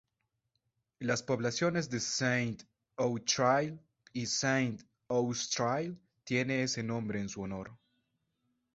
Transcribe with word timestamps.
Las 0.97 1.21
poblaciones 1.21 1.87
de 1.91 1.99
Saint-Outrille 1.99 3.77
y 4.13 4.25
Saint-Aoustrille 4.25 5.95
tiene 6.23 6.63
ese 6.63 6.81
nombre 6.81 7.19
en 7.21 7.29
su 7.29 7.43
honor. 7.43 7.77